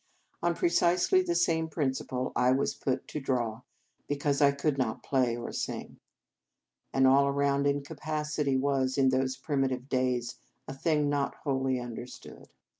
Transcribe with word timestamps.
On 0.41 0.55
pre 0.55 0.67
cisely 0.69 1.21
the 1.21 1.35
same 1.35 1.67
principle, 1.67 2.31
I 2.35 2.53
was 2.53 2.73
put 2.73 3.07
to 3.09 3.19
draw 3.19 3.61
because 4.07 4.41
I 4.41 4.51
could 4.51 4.75
not 4.79 5.03
play 5.03 5.37
or 5.37 5.51
sing. 5.51 5.99
An 6.91 7.05
all 7.05 7.31
round 7.31 7.67
incapacity 7.67 8.57
was, 8.57 8.97
in 8.97 9.09
those 9.09 9.37
primitive 9.37 9.89
days, 9.89 10.39
a 10.67 10.73
thing 10.73 11.07
not 11.07 11.35
wholly 11.43 11.79
understood. 11.79 12.47